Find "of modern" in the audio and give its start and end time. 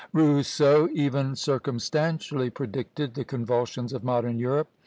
3.93-4.39